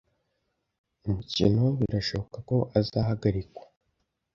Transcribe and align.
Umukino 1.07 1.63
birashoboka 1.79 2.37
ko 2.49 2.55
uzahagarikwa. 2.79 3.63